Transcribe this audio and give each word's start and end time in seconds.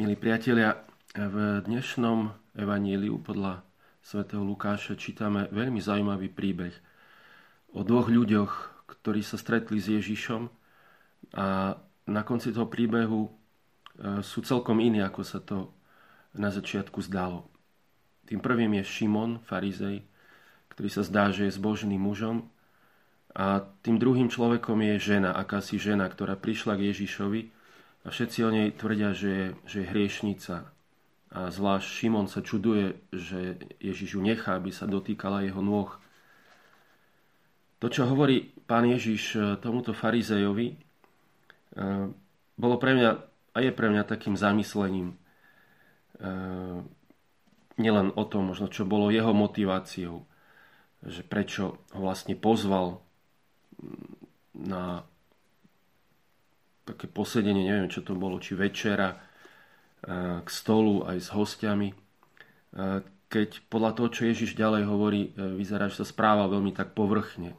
Milí 0.00 0.16
priatelia, 0.16 0.88
v 1.12 1.60
dnešnom 1.68 2.32
evaníliu 2.56 3.20
podľa 3.20 3.60
svätého 4.00 4.40
Lukáša 4.40 4.96
čítame 4.96 5.52
veľmi 5.52 5.84
zaujímavý 5.84 6.32
príbeh 6.32 6.72
o 7.76 7.84
dvoch 7.84 8.08
ľuďoch, 8.08 8.52
ktorí 8.88 9.20
sa 9.20 9.36
stretli 9.36 9.76
s 9.76 9.92
Ježišom 9.92 10.48
a 11.36 11.76
na 12.08 12.22
konci 12.24 12.56
toho 12.56 12.72
príbehu 12.72 13.28
e, 13.28 13.30
sú 14.24 14.40
celkom 14.40 14.80
iní, 14.80 15.04
ako 15.04 15.20
sa 15.28 15.44
to 15.44 15.76
na 16.40 16.48
začiatku 16.48 16.96
zdalo. 17.04 17.52
Tým 18.24 18.40
prvým 18.40 18.72
je 18.80 18.88
Šimon, 18.88 19.44
farizej, 19.44 20.08
ktorý 20.72 20.88
sa 20.88 21.04
zdá, 21.04 21.28
že 21.36 21.52
je 21.52 21.56
zbožným 21.60 22.00
mužom 22.00 22.48
a 23.36 23.60
tým 23.84 24.00
druhým 24.00 24.32
človekom 24.32 24.80
je 24.88 25.12
žena, 25.12 25.36
akási 25.36 25.76
žena, 25.76 26.08
ktorá 26.08 26.32
prišla 26.40 26.80
k 26.80 26.96
Ježišovi 26.96 27.60
a 28.02 28.08
všetci 28.10 28.38
o 28.42 28.50
nej 28.50 28.68
tvrdia, 28.74 29.14
že 29.14 29.30
je, 29.30 29.46
že 29.66 29.76
je 29.82 29.90
hriešnica. 29.90 30.56
A 31.32 31.38
zvlášť 31.48 31.86
Šimon 31.86 32.28
sa 32.28 32.44
čuduje, 32.44 32.98
že 33.14 33.56
Ježiš 33.80 34.18
ju 34.18 34.20
nechá, 34.20 34.58
aby 34.58 34.74
sa 34.74 34.90
dotýkala 34.90 35.46
jeho 35.46 35.62
nôh. 35.64 35.88
To, 37.80 37.86
čo 37.88 38.04
hovorí 38.04 38.52
pán 38.68 38.84
Ježiš 38.86 39.22
e, 39.34 39.38
tomuto 39.58 39.96
farizejovi, 39.96 40.68
e, 40.70 40.76
bolo 42.54 42.76
pre 42.76 42.92
mňa 42.94 43.10
a 43.52 43.58
je 43.60 43.72
pre 43.72 43.88
mňa 43.88 44.04
takým 44.04 44.36
zamyslením. 44.36 45.12
E, 45.12 45.16
nielen 47.80 48.12
o 48.12 48.24
tom, 48.28 48.52
možno 48.52 48.68
čo 48.68 48.84
bolo 48.84 49.08
jeho 49.08 49.32
motiváciou, 49.32 50.28
že 51.02 51.24
prečo 51.24 51.80
ho 51.96 52.00
vlastne 52.04 52.36
pozval 52.36 53.00
na 54.54 55.02
také 56.82 57.06
posedenie, 57.06 57.66
neviem 57.66 57.90
čo 57.90 58.02
to 58.02 58.18
bolo, 58.18 58.42
či 58.42 58.58
večera 58.58 59.18
k 60.42 60.48
stolu 60.50 61.06
aj 61.06 61.18
s 61.22 61.28
hostiami. 61.30 61.94
Keď 63.32 63.64
podľa 63.72 63.96
toho, 63.96 64.08
čo 64.12 64.28
Ježiš 64.28 64.52
ďalej 64.52 64.84
hovorí, 64.84 65.32
e, 65.32 65.56
vyzerá, 65.56 65.88
že 65.88 66.04
sa 66.04 66.06
správa 66.12 66.52
veľmi 66.52 66.76
tak 66.76 66.92
povrchne. 66.92 67.56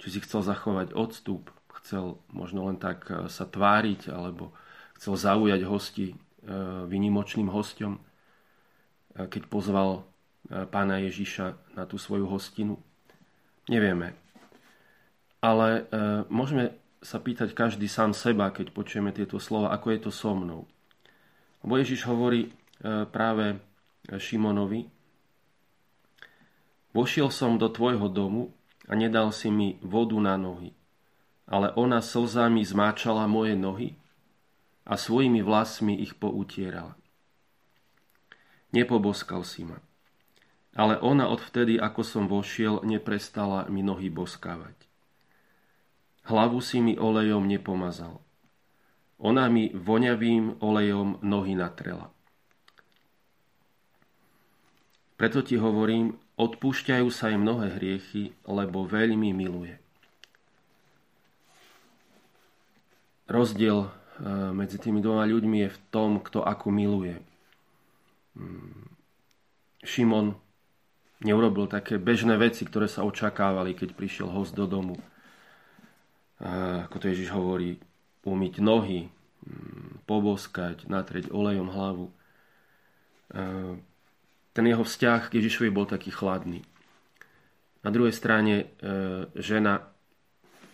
Či 0.00 0.08
si 0.08 0.18
chcel 0.24 0.40
zachovať 0.40 0.96
odstup, 0.96 1.52
chcel 1.84 2.16
možno 2.32 2.64
len 2.64 2.80
tak 2.80 3.04
e, 3.12 3.28
sa 3.28 3.44
tváriť, 3.44 4.08
alebo 4.08 4.56
chcel 4.96 5.20
zaujať 5.20 5.60
hosti 5.68 6.06
e, 6.08 6.14
vynimočným 6.88 7.52
hostom, 7.52 8.00
keď 9.16 9.48
pozval 9.48 10.04
pána 10.68 11.00
Ježiša 11.00 11.72
na 11.72 11.88
tú 11.88 11.96
svoju 11.96 12.28
hostinu. 12.28 12.76
Nevieme. 13.64 14.12
Ale 15.40 15.88
môžeme 16.28 16.76
sa 17.04 17.20
pýtať 17.20 17.52
každý 17.52 17.86
sám 17.86 18.16
seba, 18.16 18.48
keď 18.52 18.72
počujeme 18.72 19.12
tieto 19.12 19.36
slova, 19.36 19.72
ako 19.72 19.86
je 19.92 19.98
to 20.08 20.10
so 20.10 20.32
mnou. 20.32 20.64
Lebo 21.60 21.72
Ježiš 21.76 22.06
hovorí 22.06 22.48
e, 22.48 22.50
práve 23.08 23.60
Šimonovi, 24.06 24.86
vošiel 26.94 27.28
som 27.28 27.58
do 27.58 27.66
tvojho 27.68 28.06
domu 28.08 28.54
a 28.86 28.94
nedal 28.94 29.34
si 29.34 29.50
mi 29.50 29.76
vodu 29.82 30.16
na 30.22 30.38
nohy, 30.38 30.70
ale 31.50 31.74
ona 31.74 31.98
slzami 31.98 32.62
zmáčala 32.62 33.26
moje 33.26 33.58
nohy 33.58 33.98
a 34.86 34.94
svojimi 34.94 35.42
vlasmi 35.42 35.98
ich 35.98 36.14
poutierala. 36.14 36.94
Nepoboskal 38.70 39.42
si 39.42 39.66
ma, 39.66 39.82
ale 40.78 41.00
ona 41.02 41.26
odvtedy, 41.26 41.80
ako 41.82 42.02
som 42.06 42.24
vošiel, 42.30 42.86
neprestala 42.86 43.66
mi 43.66 43.82
nohy 43.82 44.12
boskávať. 44.12 44.85
Hlavu 46.26 46.58
si 46.58 46.82
mi 46.82 46.98
olejom 46.98 47.46
nepomazal. 47.46 48.18
Ona 49.22 49.46
mi 49.46 49.70
voňavým 49.70 50.58
olejom 50.58 51.22
nohy 51.22 51.54
natrela. 51.54 52.10
Preto 55.16 55.40
ti 55.40 55.56
hovorím, 55.56 56.18
odpúšťajú 56.36 57.08
sa 57.08 57.32
im 57.32 57.46
mnohé 57.46 57.78
hriechy, 57.78 58.36
lebo 58.44 58.84
veľmi 58.84 59.32
miluje. 59.32 59.80
Rozdiel 63.30 63.86
e, 63.86 63.90
medzi 64.52 64.76
tými 64.76 65.00
dvoma 65.00 65.24
ľuďmi 65.24 65.64
je 65.66 65.70
v 65.72 65.78
tom, 65.88 66.20
kto 66.20 66.44
ako 66.44 66.68
miluje. 66.68 67.16
Mm, 68.36 68.92
Šimon 69.80 70.36
neurobil 71.24 71.64
také 71.70 71.96
bežné 71.96 72.36
veci, 72.36 72.68
ktoré 72.68 72.90
sa 72.90 73.06
očakávali, 73.08 73.72
keď 73.72 73.96
prišiel 73.96 74.28
host 74.28 74.52
do 74.52 74.68
domu 74.68 75.00
ako 76.36 76.96
to 77.00 77.08
Ježiš 77.08 77.32
hovorí, 77.32 77.80
umyť 78.26 78.54
nohy, 78.60 79.08
mm, 79.08 80.04
poboskať, 80.04 80.84
natrieť 80.90 81.32
olejom 81.32 81.72
hlavu. 81.72 82.06
Ten 84.56 84.64
jeho 84.64 84.84
vzťah 84.84 85.28
k 85.28 85.36
Ježišovi 85.40 85.68
bol 85.68 85.84
taký 85.84 86.08
chladný. 86.08 86.64
Na 87.86 87.94
druhej 87.94 88.16
strane 88.16 88.54
e, 88.58 88.66
žena 89.38 89.78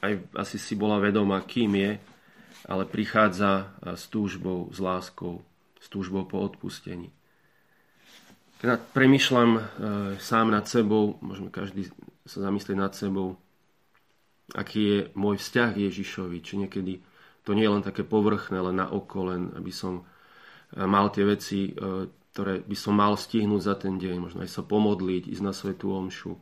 aj 0.00 0.32
asi 0.32 0.56
si 0.56 0.72
bola 0.72 0.96
vedomá, 0.96 1.44
kým 1.44 1.76
je, 1.76 1.92
ale 2.64 2.88
prichádza 2.88 3.52
e, 3.58 3.92
s 3.92 4.08
túžbou, 4.08 4.72
s 4.72 4.80
láskou, 4.80 5.44
s 5.76 5.92
túžbou 5.92 6.24
po 6.24 6.40
odpustení. 6.40 7.12
Keď 8.64 8.96
premyšľam 8.96 9.50
e, 9.58 9.62
sám 10.22 10.56
nad 10.56 10.64
sebou, 10.64 11.20
môžeme 11.20 11.52
každý 11.52 11.92
sa 12.24 12.38
zamyslieť 12.48 12.78
nad 12.78 12.96
sebou, 12.96 13.36
aký 14.52 14.80
je 14.80 14.98
môj 15.16 15.40
vzťah 15.40 15.68
k 15.72 15.82
Ježišovi, 15.88 16.38
či 16.44 16.60
niekedy 16.60 17.00
to 17.42 17.56
nie 17.56 17.66
je 17.66 17.72
len 17.72 17.84
také 17.84 18.06
povrchné, 18.06 18.60
len 18.60 18.76
na 18.78 18.86
oko, 18.86 19.32
len 19.32 19.50
aby 19.56 19.72
som 19.74 20.00
e, 20.00 20.84
mal 20.84 21.10
tie 21.10 21.24
veci, 21.26 21.72
e, 21.72 22.06
ktoré 22.32 22.62
by 22.62 22.76
som 22.76 22.94
mal 22.96 23.16
stihnúť 23.16 23.62
za 23.64 23.74
ten 23.76 23.98
deň, 23.98 24.16
možno 24.20 24.40
aj 24.44 24.50
sa 24.52 24.62
pomodliť, 24.62 25.28
ísť 25.32 25.42
na 25.42 25.52
svetú 25.52 25.92
omšu. 25.92 26.36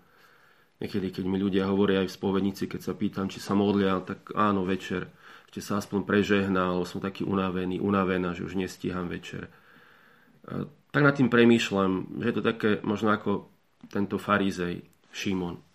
Niekedy, 0.80 1.12
keď 1.12 1.24
mi 1.28 1.38
ľudia 1.40 1.68
hovoria 1.68 2.04
aj 2.04 2.08
v 2.12 2.16
spovednici, 2.20 2.64
keď 2.68 2.80
sa 2.80 2.92
pýtam, 2.96 3.26
či 3.28 3.40
sa 3.40 3.56
modlia, 3.56 4.00
tak 4.04 4.32
áno, 4.32 4.64
večer, 4.64 5.08
ešte 5.50 5.60
sa 5.60 5.82
aspoň 5.82 6.06
prežehnal, 6.06 6.78
alebo 6.78 6.86
som 6.86 7.02
taký 7.02 7.26
unavený, 7.26 7.82
unavená, 7.82 8.36
že 8.36 8.46
už 8.46 8.58
nestíham 8.58 9.08
večer. 9.08 9.48
E, 9.48 10.68
tak 10.90 11.02
nad 11.06 11.14
tým 11.14 11.30
premýšľam, 11.30 12.20
že 12.20 12.26
je 12.26 12.34
to 12.34 12.42
také 12.42 12.70
možno 12.82 13.14
ako 13.14 13.48
tento 13.88 14.18
farizej 14.18 14.82
Šimon 15.14 15.69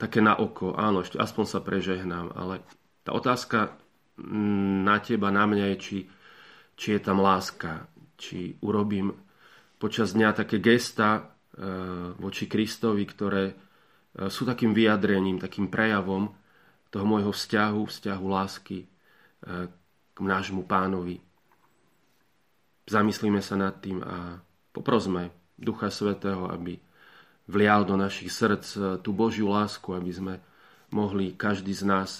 také 0.00 0.24
na 0.24 0.40
oko, 0.40 0.72
áno, 0.72 1.04
ešte 1.04 1.20
aspoň 1.20 1.44
sa 1.44 1.60
prežehnám, 1.60 2.32
ale 2.32 2.64
tá 3.04 3.12
otázka 3.12 3.76
na 4.84 4.96
teba, 5.04 5.28
na 5.28 5.44
mňa 5.44 5.74
je, 5.74 5.76
či, 5.76 5.98
či 6.78 6.86
je 6.96 7.00
tam 7.02 7.20
láska, 7.20 7.84
či 8.16 8.56
urobím 8.64 9.12
počas 9.76 10.16
dňa 10.16 10.32
také 10.32 10.62
gesta 10.62 11.28
voči 12.16 12.48
Kristovi, 12.48 13.04
ktoré 13.04 13.44
sú 14.30 14.46
takým 14.46 14.72
vyjadrením, 14.72 15.42
takým 15.42 15.68
prejavom 15.68 16.30
toho 16.88 17.04
môjho 17.04 17.34
vzťahu, 17.34 17.82
vzťahu 17.84 18.24
lásky 18.30 18.86
k 20.14 20.18
nášmu 20.22 20.62
pánovi. 20.64 21.18
Zamyslíme 22.86 23.42
sa 23.42 23.58
nad 23.58 23.76
tým 23.82 24.00
a 24.00 24.38
poprosme 24.70 25.34
Ducha 25.58 25.90
Svetého, 25.90 26.46
aby 26.48 26.78
vlial 27.48 27.84
do 27.84 27.96
našich 27.96 28.32
srdc 28.32 28.66
eh, 28.76 28.82
tú 29.00 29.10
Božiu 29.12 29.52
lásku, 29.52 29.92
aby 29.92 30.12
sme 30.12 30.34
mohli 30.94 31.34
každý 31.34 31.74
z 31.74 31.84
nás, 31.84 32.10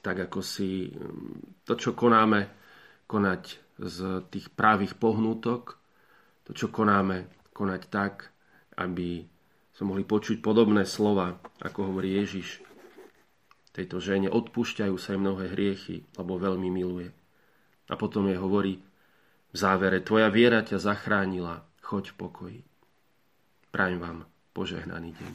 tak 0.00 0.30
ako 0.30 0.40
si 0.40 0.90
mm, 0.90 1.66
to, 1.66 1.76
čo 1.76 1.92
konáme, 1.92 2.48
konať 3.10 3.42
z 3.80 4.22
tých 4.30 4.54
právých 4.54 4.94
pohnútok, 4.94 5.76
to, 6.46 6.52
čo 6.54 6.70
konáme, 6.70 7.26
konať 7.50 7.82
tak, 7.90 8.30
aby 8.78 9.26
sme 9.74 9.96
mohli 9.96 10.04
počuť 10.06 10.38
podobné 10.38 10.86
slova, 10.86 11.40
ako 11.58 11.90
hovorí 11.90 12.14
Ježiš 12.22 12.62
tejto 13.74 13.98
žene. 13.98 14.30
Odpúšťajú 14.30 14.94
sa 14.94 15.16
im 15.16 15.26
mnohé 15.26 15.50
hriechy, 15.56 16.06
lebo 16.14 16.38
veľmi 16.38 16.68
miluje. 16.70 17.10
A 17.90 17.98
potom 17.98 18.30
je 18.30 18.38
hovorí 18.38 18.78
v 19.50 19.56
závere, 19.56 19.98
tvoja 20.04 20.30
viera 20.30 20.62
ťa 20.62 20.78
zachránila, 20.78 21.66
choď 21.82 22.14
v 22.14 22.16
pokoji. 22.16 22.60
Prajem 23.70 24.02
vám 24.02 24.18
požehnaný 24.50 25.14
deň. 25.14 25.32